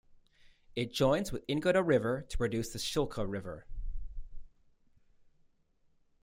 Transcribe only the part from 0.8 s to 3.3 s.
joins with Ingoda River to produce the Shilka